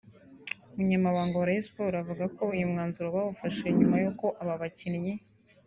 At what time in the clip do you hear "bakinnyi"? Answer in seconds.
4.61-5.13